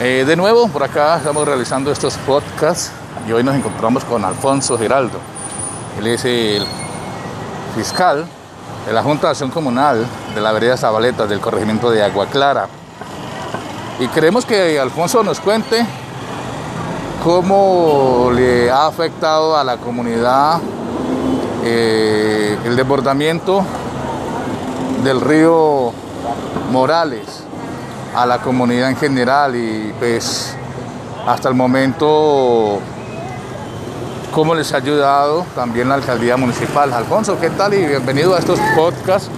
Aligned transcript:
Eh, 0.00 0.24
de 0.26 0.34
nuevo, 0.34 0.66
por 0.68 0.82
acá 0.82 1.18
estamos 1.18 1.46
realizando 1.46 1.92
estos 1.92 2.16
podcasts 2.16 2.90
y 3.28 3.32
hoy 3.32 3.44
nos 3.44 3.54
encontramos 3.54 4.04
con 4.04 4.24
Alfonso 4.24 4.76
Giraldo. 4.76 5.18
Él 5.96 6.08
es 6.08 6.24
el 6.24 6.66
fiscal 7.76 8.26
de 8.86 8.92
la 8.92 9.04
Junta 9.04 9.28
de 9.28 9.30
Acción 9.30 9.52
Comunal 9.52 10.04
de 10.34 10.40
la 10.40 10.50
vereda 10.50 10.76
Zabaleta 10.76 11.28
del 11.28 11.38
corregimiento 11.38 11.92
de 11.92 12.02
Agua 12.02 12.26
Clara. 12.26 12.66
Y 14.00 14.08
queremos 14.08 14.44
que 14.44 14.80
Alfonso 14.80 15.22
nos 15.22 15.38
cuente 15.38 15.86
cómo 17.22 18.32
le 18.34 18.72
ha 18.72 18.88
afectado 18.88 19.56
a 19.56 19.62
la 19.62 19.76
comunidad 19.76 20.60
eh, 21.62 22.58
el 22.64 22.74
desbordamiento 22.74 23.64
del 25.04 25.20
río 25.20 25.92
Morales 26.72 27.44
a 28.14 28.26
la 28.26 28.38
comunidad 28.38 28.90
en 28.90 28.96
general 28.96 29.56
y 29.56 29.92
pues 29.98 30.54
hasta 31.26 31.48
el 31.48 31.54
momento 31.54 32.78
cómo 34.32 34.54
les 34.54 34.72
ha 34.72 34.78
ayudado 34.78 35.46
también 35.54 35.88
la 35.88 35.94
alcaldía 35.94 36.36
municipal. 36.36 36.92
Alfonso, 36.92 37.38
¿qué 37.40 37.50
tal? 37.50 37.74
Y 37.74 37.84
bienvenido 37.86 38.34
a 38.34 38.38
estos 38.38 38.58
podcasts 38.76 39.30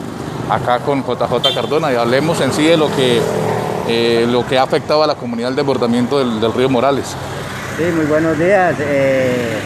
acá 0.50 0.78
con 0.80 1.02
JJ 1.04 1.54
Cardona 1.54 1.92
y 1.92 1.96
hablemos 1.96 2.40
en 2.40 2.52
sí 2.52 2.66
de 2.66 2.76
lo 2.76 2.94
que, 2.94 3.20
eh, 3.88 4.26
lo 4.28 4.46
que 4.46 4.58
ha 4.58 4.62
afectado 4.62 5.02
a 5.02 5.06
la 5.06 5.14
comunidad 5.14 5.50
el 5.50 5.56
desbordamiento 5.56 6.18
del, 6.18 6.52
río 6.52 6.68
Morales. 6.68 7.14
Sí, 7.76 7.84
muy 7.94 8.06
buenos 8.06 8.38
días. 8.38 8.74
Eh, 8.78 9.58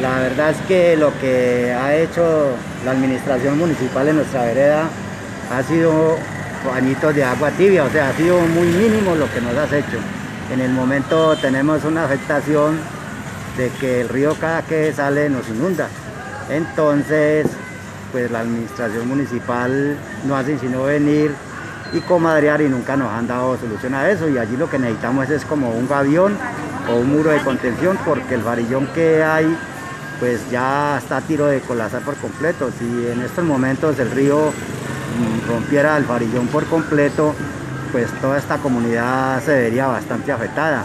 la 0.00 0.18
verdad 0.20 0.50
es 0.50 0.56
que 0.66 0.96
lo 0.96 1.12
que 1.20 1.74
ha 1.78 1.94
hecho 1.96 2.22
la 2.84 2.92
administración 2.92 3.58
municipal 3.58 4.08
en 4.08 4.16
nuestra 4.16 4.44
vereda 4.44 4.88
ha 5.52 5.62
sido 5.64 6.16
bañitos 6.64 7.14
de 7.14 7.24
agua 7.24 7.50
tibia, 7.50 7.84
o 7.84 7.90
sea, 7.90 8.10
ha 8.10 8.12
sido 8.14 8.40
muy 8.40 8.68
mínimo 8.68 9.14
lo 9.14 9.30
que 9.32 9.40
nos 9.40 9.56
has 9.56 9.72
hecho. 9.72 9.98
En 10.52 10.60
el 10.60 10.72
momento 10.72 11.36
tenemos 11.36 11.84
una 11.84 12.04
afectación 12.04 12.78
de 13.56 13.70
que 13.80 14.02
el 14.02 14.08
río 14.08 14.34
cada 14.40 14.62
que 14.62 14.92
sale 14.92 15.28
nos 15.30 15.48
inunda. 15.48 15.88
Entonces, 16.50 17.46
pues 18.12 18.30
la 18.30 18.40
administración 18.40 19.08
municipal 19.08 19.96
no 20.24 20.36
hace 20.36 20.58
sino 20.58 20.84
venir 20.84 21.32
y 21.92 22.00
comadrear 22.00 22.60
y 22.60 22.68
nunca 22.68 22.96
nos 22.96 23.12
han 23.12 23.26
dado 23.26 23.56
solución 23.56 23.94
a 23.94 24.08
eso 24.10 24.28
y 24.28 24.38
allí 24.38 24.56
lo 24.56 24.68
que 24.68 24.78
necesitamos 24.78 25.28
es 25.30 25.44
como 25.44 25.70
un 25.70 25.88
gavión 25.88 26.36
o 26.88 26.96
un 26.96 27.10
muro 27.10 27.30
de 27.30 27.40
contención 27.40 27.98
porque 28.04 28.34
el 28.34 28.42
varillón 28.42 28.86
que 28.88 29.22
hay 29.22 29.56
pues 30.18 30.50
ya 30.50 30.98
está 30.98 31.16
a 31.16 31.20
tiro 31.22 31.46
de 31.46 31.60
colapsar 31.60 32.02
por 32.02 32.14
completo. 32.16 32.70
Si 32.78 32.84
en 33.10 33.22
estos 33.22 33.44
momentos 33.44 33.98
el 33.98 34.10
río 34.10 34.52
rompiera 35.48 35.96
el 35.96 36.04
varillón 36.04 36.46
por 36.48 36.64
completo, 36.66 37.34
pues 37.92 38.10
toda 38.20 38.38
esta 38.38 38.58
comunidad 38.58 39.42
se 39.42 39.52
vería 39.52 39.86
bastante 39.86 40.32
afectada. 40.32 40.84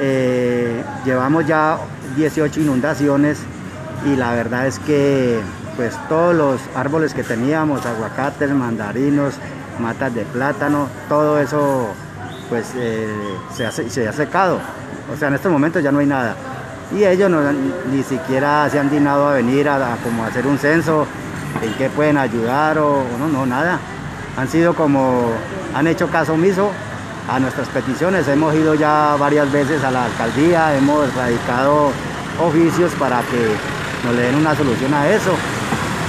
Eh, 0.00 0.82
llevamos 1.04 1.46
ya 1.46 1.78
18 2.16 2.60
inundaciones 2.60 3.38
y 4.04 4.16
la 4.16 4.32
verdad 4.32 4.66
es 4.66 4.78
que 4.78 5.40
pues 5.76 5.94
todos 6.08 6.34
los 6.34 6.60
árboles 6.74 7.14
que 7.14 7.22
teníamos, 7.22 7.84
aguacates, 7.84 8.50
mandarinos, 8.50 9.34
matas 9.78 10.14
de 10.14 10.24
plátano, 10.24 10.88
todo 11.08 11.38
eso 11.38 11.88
pues 12.48 12.72
eh, 12.76 13.08
se, 13.54 13.66
ha, 13.66 14.12
secado. 14.12 14.58
O 15.12 15.16
sea, 15.16 15.28
en 15.28 15.34
este 15.34 15.48
momento 15.48 15.80
ya 15.80 15.92
no 15.92 15.98
hay 15.98 16.06
nada. 16.06 16.34
Y 16.96 17.04
ellos 17.04 17.30
ni 17.90 18.02
siquiera 18.02 18.68
se 18.70 18.78
han 18.78 18.90
dignado 18.90 19.28
a 19.28 19.34
venir 19.34 19.68
a, 19.68 19.96
como 20.02 20.24
hacer 20.24 20.46
un 20.46 20.58
censo 20.58 21.06
en 21.62 21.72
qué 21.74 21.90
pueden 21.90 22.18
ayudar 22.18 22.78
o, 22.78 23.02
no, 23.18 23.28
no, 23.28 23.46
nada. 23.46 23.78
Han 24.36 24.48
sido 24.48 24.74
como, 24.74 25.32
han 25.74 25.86
hecho 25.86 26.08
caso 26.08 26.34
omiso 26.34 26.70
a 27.28 27.40
nuestras 27.40 27.68
peticiones. 27.68 28.28
Hemos 28.28 28.54
ido 28.54 28.74
ya 28.74 29.16
varias 29.18 29.50
veces 29.50 29.82
a 29.84 29.90
la 29.90 30.04
alcaldía, 30.04 30.76
hemos 30.76 31.12
radicado 31.14 31.90
oficios 32.40 32.92
para 32.98 33.20
que 33.22 33.54
nos 34.04 34.14
le 34.14 34.22
den 34.22 34.34
una 34.36 34.54
solución 34.54 34.92
a 34.94 35.08
eso. 35.08 35.32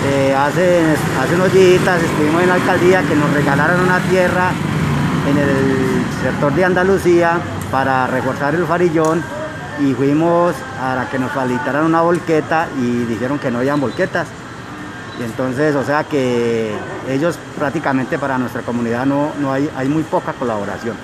Eh, 0.05 0.35
hace, 0.35 0.83
hace 1.19 1.35
unos 1.35 1.51
días 1.51 2.03
estuvimos 2.03 2.43
en 2.43 2.49
la 2.49 2.55
alcaldía 2.55 3.01
que 3.01 3.15
nos 3.15 3.33
regalaron 3.33 3.81
una 3.81 3.99
tierra 4.01 4.51
en 5.27 5.37
el 5.37 6.05
sector 6.21 6.53
de 6.53 6.65
Andalucía 6.65 7.39
para 7.71 8.07
reforzar 8.07 8.53
el 8.55 8.65
farillón 8.65 9.23
y 9.79 9.93
fuimos 9.93 10.55
a 10.81 11.05
que 11.11 11.19
nos 11.19 11.31
facilitaran 11.31 11.85
una 11.85 12.01
volqueta 12.01 12.67
y 12.79 13.05
dijeron 13.05 13.39
que 13.39 13.51
no 13.51 13.59
habían 13.59 13.79
volquetas. 13.79 14.27
Y 15.19 15.23
entonces, 15.23 15.75
o 15.75 15.83
sea 15.83 16.03
que 16.03 16.71
ellos 17.09 17.37
prácticamente 17.57 18.19
para 18.19 18.37
nuestra 18.37 18.61
comunidad 18.61 19.05
no, 19.05 19.31
no 19.39 19.51
hay, 19.51 19.69
hay 19.75 19.87
muy 19.87 20.03
poca 20.03 20.33
colaboración. 20.33 20.95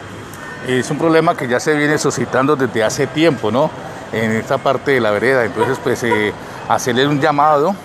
Es 0.67 0.89
un 0.91 0.97
problema 0.97 1.35
que 1.35 1.47
ya 1.47 1.59
se 1.59 1.75
viene 1.75 1.97
suscitando 1.97 2.55
desde 2.55 2.83
hace 2.83 3.07
tiempo, 3.07 3.51
¿no? 3.51 3.69
En 4.11 4.31
esta 4.31 4.57
parte 4.57 4.91
de 4.91 5.01
la 5.01 5.11
vereda. 5.11 5.43
Entonces, 5.43 5.77
pues 5.83 6.03
eh, 6.03 6.31
hacerle 6.69 7.07
un 7.07 7.19
llamado 7.19 7.75